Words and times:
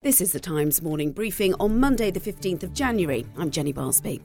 This 0.00 0.20
is 0.20 0.30
the 0.30 0.38
Times 0.38 0.80
morning 0.80 1.10
briefing 1.10 1.54
on 1.58 1.80
Monday, 1.80 2.12
the 2.12 2.20
15th 2.20 2.62
of 2.62 2.72
January. 2.72 3.26
I'm 3.36 3.50
Jenny 3.50 3.72
Barsby. 3.72 4.20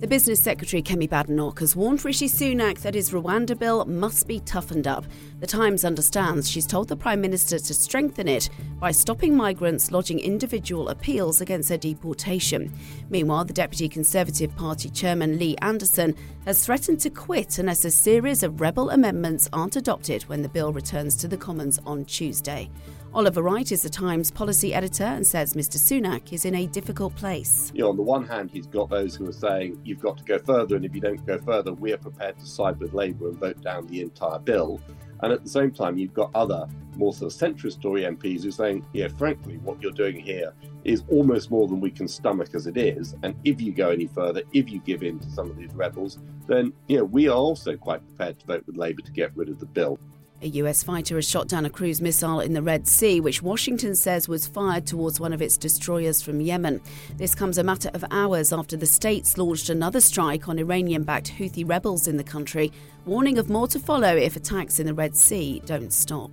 The 0.00 0.06
Business 0.06 0.38
Secretary 0.38 0.82
Kemi 0.82 1.08
Badenoch 1.08 1.60
has 1.60 1.74
warned 1.74 2.04
Rishi 2.04 2.28
Sunak 2.28 2.80
that 2.80 2.94
his 2.94 3.10
Rwanda 3.10 3.58
bill 3.58 3.86
must 3.86 4.28
be 4.28 4.40
toughened 4.40 4.86
up. 4.86 5.06
The 5.40 5.46
Times 5.46 5.82
understands 5.82 6.50
she's 6.50 6.66
told 6.66 6.88
the 6.88 6.96
Prime 6.96 7.22
Minister 7.22 7.58
to 7.58 7.72
strengthen 7.72 8.28
it 8.28 8.50
by 8.78 8.90
stopping 8.90 9.34
migrants 9.34 9.90
lodging 9.90 10.18
individual 10.20 10.90
appeals 10.90 11.40
against 11.40 11.70
their 11.70 11.78
deportation. 11.78 12.70
Meanwhile, 13.08 13.46
the 13.46 13.54
Deputy 13.54 13.88
Conservative 13.88 14.54
Party 14.56 14.90
Chairman 14.90 15.38
Lee 15.38 15.56
Anderson 15.62 16.14
has 16.44 16.62
threatened 16.66 17.00
to 17.00 17.08
quit 17.08 17.58
unless 17.58 17.86
a 17.86 17.90
series 17.90 18.42
of 18.42 18.60
rebel 18.60 18.90
amendments 18.90 19.48
aren't 19.54 19.76
adopted 19.76 20.24
when 20.24 20.42
the 20.42 20.50
bill 20.50 20.70
returns 20.70 21.16
to 21.16 21.28
the 21.28 21.38
Commons 21.38 21.80
on 21.86 22.04
Tuesday. 22.04 22.68
Oliver 23.14 23.42
Wright 23.42 23.70
is 23.70 23.82
the 23.82 23.88
Times 23.88 24.32
policy 24.32 24.74
editor 24.74 25.04
and 25.14 25.26
says 25.26 25.54
Mr. 25.54 25.76
Sunak 25.76 26.32
is 26.32 26.44
in 26.44 26.54
a 26.54 26.66
difficult 26.66 27.14
place. 27.16 27.70
You 27.74 27.82
know, 27.82 27.90
on 27.90 27.96
the 27.96 28.02
one 28.02 28.26
hand, 28.26 28.50
he's 28.50 28.66
got 28.66 28.90
those 28.90 29.14
who 29.14 29.28
are 29.28 29.32
saying 29.32 29.80
you've 29.84 30.00
got 30.00 30.18
to 30.18 30.24
go 30.24 30.38
further, 30.38 30.76
and 30.76 30.84
if 30.84 30.94
you 30.94 31.00
don't 31.00 31.24
go 31.26 31.38
further, 31.38 31.72
we're 31.72 31.96
prepared 31.96 32.38
to 32.38 32.46
side 32.46 32.78
with 32.78 32.92
Labour 32.92 33.28
and 33.28 33.38
vote 33.38 33.60
down 33.62 33.86
the 33.86 34.00
entire 34.00 34.38
bill. 34.38 34.80
And 35.22 35.32
at 35.32 35.42
the 35.42 35.48
same 35.48 35.70
time, 35.70 35.96
you've 35.96 36.14
got 36.14 36.30
other 36.34 36.66
more 36.96 37.12
sort 37.12 37.32
of 37.32 37.38
centrist 37.38 37.80
Tory 37.80 38.02
MPs 38.02 38.42
who 38.42 38.48
are 38.48 38.52
saying, 38.52 38.84
yeah, 38.92 39.08
frankly, 39.08 39.58
what 39.58 39.80
you're 39.82 39.92
doing 39.92 40.18
here 40.18 40.52
is 40.84 41.02
almost 41.08 41.50
more 41.50 41.66
than 41.66 41.80
we 41.80 41.90
can 41.90 42.06
stomach 42.06 42.54
as 42.54 42.66
it 42.66 42.76
is. 42.76 43.14
And 43.22 43.34
if 43.44 43.60
you 43.60 43.72
go 43.72 43.90
any 43.90 44.06
further, 44.06 44.42
if 44.52 44.70
you 44.70 44.80
give 44.80 45.02
in 45.02 45.18
to 45.20 45.30
some 45.30 45.50
of 45.50 45.56
these 45.56 45.72
rebels, 45.74 46.18
then, 46.46 46.72
you 46.88 46.98
know, 46.98 47.04
we 47.04 47.28
are 47.28 47.36
also 47.36 47.76
quite 47.76 48.06
prepared 48.06 48.38
to 48.40 48.46
vote 48.46 48.64
with 48.66 48.76
Labour 48.76 49.02
to 49.02 49.12
get 49.12 49.34
rid 49.36 49.48
of 49.48 49.58
the 49.58 49.66
bill. 49.66 49.98
A 50.44 50.48
US 50.48 50.82
fighter 50.82 51.14
has 51.14 51.26
shot 51.26 51.48
down 51.48 51.64
a 51.64 51.70
cruise 51.70 52.02
missile 52.02 52.40
in 52.40 52.52
the 52.52 52.60
Red 52.60 52.86
Sea, 52.86 53.18
which 53.18 53.40
Washington 53.40 53.94
says 53.94 54.28
was 54.28 54.46
fired 54.46 54.86
towards 54.86 55.18
one 55.18 55.32
of 55.32 55.40
its 55.40 55.56
destroyers 55.56 56.20
from 56.20 56.38
Yemen. 56.38 56.82
This 57.16 57.34
comes 57.34 57.56
a 57.56 57.64
matter 57.64 57.88
of 57.94 58.04
hours 58.10 58.52
after 58.52 58.76
the 58.76 58.84
states 58.84 59.38
launched 59.38 59.70
another 59.70 60.02
strike 60.02 60.46
on 60.46 60.58
Iranian 60.58 61.02
backed 61.02 61.32
Houthi 61.32 61.66
rebels 61.66 62.06
in 62.06 62.18
the 62.18 62.24
country, 62.24 62.70
warning 63.06 63.38
of 63.38 63.48
more 63.48 63.66
to 63.68 63.78
follow 63.78 64.14
if 64.14 64.36
attacks 64.36 64.78
in 64.78 64.86
the 64.86 64.92
Red 64.92 65.16
Sea 65.16 65.62
don't 65.64 65.94
stop. 65.94 66.30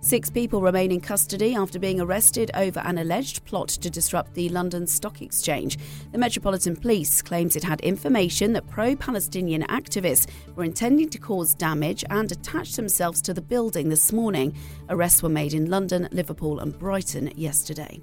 Six 0.00 0.30
people 0.30 0.60
remain 0.60 0.92
in 0.92 1.00
custody 1.00 1.56
after 1.56 1.78
being 1.78 2.00
arrested 2.00 2.52
over 2.54 2.78
an 2.80 2.98
alleged 2.98 3.44
plot 3.44 3.68
to 3.68 3.90
disrupt 3.90 4.32
the 4.34 4.48
London 4.48 4.86
Stock 4.86 5.20
Exchange. 5.22 5.76
The 6.12 6.18
Metropolitan 6.18 6.76
Police 6.76 7.20
claims 7.20 7.56
it 7.56 7.64
had 7.64 7.80
information 7.80 8.52
that 8.52 8.68
pro 8.68 8.94
Palestinian 8.94 9.64
activists 9.64 10.28
were 10.54 10.62
intending 10.62 11.10
to 11.10 11.18
cause 11.18 11.52
damage 11.52 12.04
and 12.10 12.30
attach 12.30 12.76
themselves 12.76 13.20
to 13.22 13.34
the 13.34 13.42
building 13.42 13.88
this 13.88 14.12
morning. 14.12 14.54
Arrests 14.88 15.22
were 15.22 15.28
made 15.28 15.52
in 15.52 15.68
London, 15.68 16.08
Liverpool, 16.12 16.60
and 16.60 16.78
Brighton 16.78 17.32
yesterday. 17.34 18.00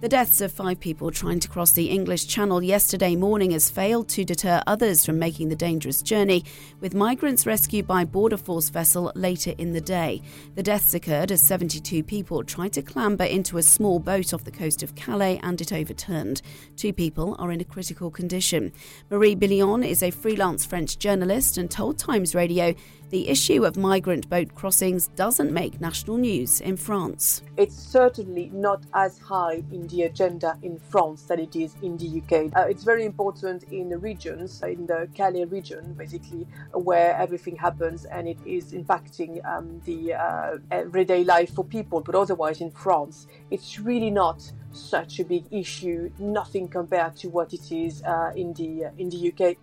The 0.00 0.08
deaths 0.08 0.40
of 0.40 0.52
five 0.52 0.78
people 0.78 1.10
trying 1.10 1.40
to 1.40 1.48
cross 1.48 1.72
the 1.72 1.90
English 1.90 2.28
Channel 2.28 2.62
yesterday 2.62 3.16
morning 3.16 3.50
has 3.50 3.68
failed 3.68 4.08
to 4.10 4.24
deter 4.24 4.62
others 4.64 5.04
from 5.04 5.18
making 5.18 5.48
the 5.48 5.56
dangerous 5.56 6.02
journey, 6.02 6.44
with 6.78 6.94
migrants 6.94 7.46
rescued 7.46 7.88
by 7.88 8.04
Border 8.04 8.36
Force 8.36 8.68
vessel 8.68 9.10
later 9.16 9.54
in 9.58 9.72
the 9.72 9.80
day. 9.80 10.22
The 10.54 10.62
deaths 10.62 10.94
occurred 10.94 11.32
as 11.32 11.42
72 11.42 12.04
people 12.04 12.44
tried 12.44 12.74
to 12.74 12.82
clamber 12.82 13.24
into 13.24 13.58
a 13.58 13.62
small 13.64 13.98
boat 13.98 14.32
off 14.32 14.44
the 14.44 14.52
coast 14.52 14.84
of 14.84 14.94
Calais 14.94 15.40
and 15.42 15.60
it 15.60 15.72
overturned. 15.72 16.42
Two 16.76 16.92
people 16.92 17.34
are 17.40 17.50
in 17.50 17.60
a 17.60 17.64
critical 17.64 18.08
condition. 18.08 18.70
Marie 19.10 19.34
Billion 19.34 19.82
is 19.82 20.04
a 20.04 20.12
freelance 20.12 20.64
French 20.64 21.00
journalist 21.00 21.58
and 21.58 21.72
told 21.72 21.98
Times 21.98 22.36
Radio 22.36 22.72
the 23.10 23.28
issue 23.30 23.64
of 23.64 23.78
migrant 23.78 24.28
boat 24.28 24.54
crossings 24.54 25.08
doesn't 25.16 25.50
make 25.50 25.80
national 25.80 26.18
news 26.18 26.60
in 26.60 26.76
France. 26.76 27.42
It's 27.56 27.74
certainly 27.74 28.50
not 28.52 28.84
as 28.92 29.18
high 29.18 29.62
in 29.72 29.87
the 29.88 30.02
agenda 30.02 30.58
in 30.62 30.78
France 30.78 31.22
than 31.22 31.40
it 31.40 31.56
is 31.56 31.74
in 31.82 31.96
the 31.96 32.20
UK. 32.20 32.52
Uh, 32.56 32.66
it's 32.68 32.84
very 32.84 33.04
important 33.04 33.64
in 33.64 33.88
the 33.88 33.98
regions, 33.98 34.62
in 34.62 34.86
the 34.86 35.08
Calais 35.14 35.44
region, 35.44 35.94
basically, 35.94 36.46
where 36.72 37.16
everything 37.16 37.56
happens 37.56 38.04
and 38.04 38.28
it 38.28 38.38
is 38.46 38.72
impacting 38.72 39.44
um, 39.44 39.80
the 39.84 40.14
uh, 40.14 40.58
everyday 40.70 41.24
life 41.24 41.54
for 41.54 41.64
people. 41.64 42.00
But 42.00 42.14
otherwise, 42.14 42.60
in 42.60 42.70
France, 42.70 43.26
it's 43.50 43.78
really 43.78 44.10
not 44.10 44.50
such 44.72 45.18
a 45.18 45.24
big 45.24 45.44
issue. 45.50 46.10
Nothing 46.18 46.68
compared 46.68 47.16
to 47.16 47.28
what 47.28 47.52
it 47.52 47.72
is 47.72 48.02
uh, 48.02 48.32
in 48.36 48.52
the 48.54 48.86
uh, 48.86 48.90
in 48.98 49.08
the 49.10 49.32
UK. 49.32 49.56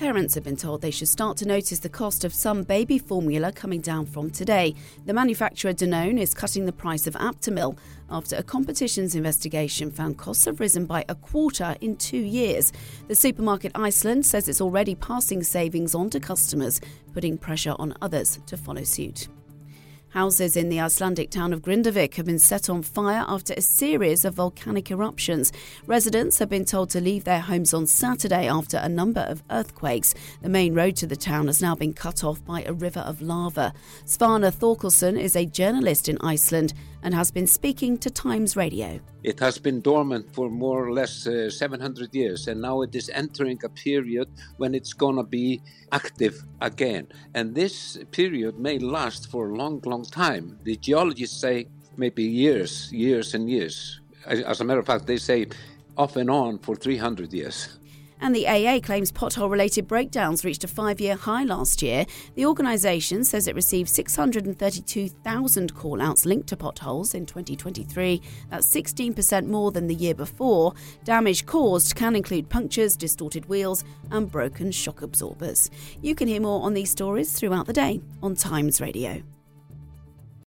Parents 0.00 0.34
have 0.34 0.44
been 0.44 0.56
told 0.56 0.80
they 0.80 0.90
should 0.90 1.10
start 1.10 1.36
to 1.36 1.46
notice 1.46 1.80
the 1.80 1.90
cost 1.90 2.24
of 2.24 2.32
some 2.32 2.62
baby 2.62 2.98
formula 2.98 3.52
coming 3.52 3.82
down 3.82 4.06
from 4.06 4.30
today. 4.30 4.74
The 5.04 5.12
manufacturer 5.12 5.74
Danone 5.74 6.18
is 6.18 6.32
cutting 6.32 6.64
the 6.64 6.72
price 6.72 7.06
of 7.06 7.12
Aptamil 7.16 7.76
after 8.08 8.34
a 8.36 8.42
competitions 8.42 9.14
investigation 9.14 9.90
found 9.90 10.16
costs 10.16 10.46
have 10.46 10.58
risen 10.58 10.86
by 10.86 11.04
a 11.10 11.14
quarter 11.14 11.76
in 11.82 11.96
two 11.96 12.16
years. 12.16 12.72
The 13.08 13.14
supermarket 13.14 13.72
Iceland 13.74 14.24
says 14.24 14.48
it's 14.48 14.62
already 14.62 14.94
passing 14.94 15.42
savings 15.42 15.94
on 15.94 16.08
to 16.10 16.18
customers, 16.18 16.80
putting 17.12 17.36
pressure 17.36 17.74
on 17.78 17.92
others 18.00 18.38
to 18.46 18.56
follow 18.56 18.84
suit. 18.84 19.28
Houses 20.10 20.56
in 20.56 20.68
the 20.70 20.80
Icelandic 20.80 21.30
town 21.30 21.52
of 21.52 21.62
Grindavik 21.62 22.16
have 22.16 22.26
been 22.26 22.40
set 22.40 22.68
on 22.68 22.82
fire 22.82 23.24
after 23.28 23.54
a 23.56 23.60
series 23.60 24.24
of 24.24 24.34
volcanic 24.34 24.90
eruptions. 24.90 25.52
Residents 25.86 26.40
have 26.40 26.48
been 26.48 26.64
told 26.64 26.90
to 26.90 27.00
leave 27.00 27.22
their 27.22 27.38
homes 27.38 27.72
on 27.72 27.86
Saturday 27.86 28.48
after 28.48 28.78
a 28.78 28.88
number 28.88 29.20
of 29.20 29.44
earthquakes. 29.50 30.14
The 30.42 30.48
main 30.48 30.74
road 30.74 30.96
to 30.96 31.06
the 31.06 31.14
town 31.14 31.46
has 31.46 31.62
now 31.62 31.76
been 31.76 31.92
cut 31.92 32.24
off 32.24 32.44
by 32.44 32.64
a 32.64 32.72
river 32.72 33.00
of 33.00 33.22
lava. 33.22 33.72
Svana 34.04 34.52
Thorkelson 34.52 35.16
is 35.16 35.36
a 35.36 35.46
journalist 35.46 36.08
in 36.08 36.18
Iceland 36.22 36.74
and 37.04 37.14
has 37.14 37.30
been 37.30 37.46
speaking 37.46 37.96
to 37.98 38.10
Times 38.10 38.56
Radio. 38.56 38.98
It 39.22 39.38
has 39.40 39.58
been 39.58 39.80
dormant 39.80 40.34
for 40.34 40.48
more 40.48 40.86
or 40.86 40.92
less 40.92 41.26
uh, 41.26 41.50
700 41.50 42.14
years, 42.14 42.48
and 42.48 42.60
now 42.60 42.80
it 42.82 42.94
is 42.94 43.10
entering 43.10 43.60
a 43.64 43.68
period 43.68 44.28
when 44.56 44.74
it's 44.74 44.94
going 44.94 45.16
to 45.16 45.22
be 45.22 45.60
active 45.92 46.42
again. 46.60 47.08
And 47.34 47.54
this 47.54 47.98
period 48.12 48.58
may 48.58 48.78
last 48.78 49.30
for 49.30 49.50
a 49.50 49.54
long, 49.54 49.82
long 49.84 50.04
time. 50.04 50.58
The 50.64 50.76
geologists 50.76 51.38
say 51.38 51.66
maybe 51.96 52.24
years, 52.24 52.90
years 52.92 53.34
and 53.34 53.50
years. 53.50 54.00
As 54.26 54.60
a 54.60 54.64
matter 54.64 54.80
of 54.80 54.86
fact, 54.86 55.06
they 55.06 55.18
say 55.18 55.46
off 55.96 56.16
and 56.16 56.30
on 56.30 56.58
for 56.58 56.74
300 56.74 57.32
years. 57.32 57.78
And 58.20 58.34
the 58.34 58.46
AA 58.46 58.80
claims 58.80 59.10
pothole 59.10 59.50
related 59.50 59.86
breakdowns 59.86 60.44
reached 60.44 60.64
a 60.64 60.68
five 60.68 61.00
year 61.00 61.16
high 61.16 61.44
last 61.44 61.82
year. 61.82 62.06
The 62.34 62.46
organisation 62.46 63.24
says 63.24 63.46
it 63.46 63.54
received 63.54 63.88
632,000 63.88 65.74
call 65.74 66.02
outs 66.02 66.26
linked 66.26 66.48
to 66.48 66.56
potholes 66.56 67.14
in 67.14 67.26
2023. 67.26 68.20
That's 68.50 68.74
16% 68.74 69.46
more 69.46 69.70
than 69.70 69.86
the 69.86 69.94
year 69.94 70.14
before. 70.14 70.74
Damage 71.04 71.46
caused 71.46 71.94
can 71.96 72.14
include 72.14 72.48
punctures, 72.48 72.96
distorted 72.96 73.46
wheels, 73.46 73.84
and 74.10 74.30
broken 74.30 74.70
shock 74.70 75.02
absorbers. 75.02 75.70
You 76.02 76.14
can 76.14 76.28
hear 76.28 76.40
more 76.40 76.62
on 76.62 76.74
these 76.74 76.90
stories 76.90 77.32
throughout 77.32 77.66
the 77.66 77.72
day 77.72 78.00
on 78.22 78.34
Times 78.34 78.80
Radio. 78.80 79.22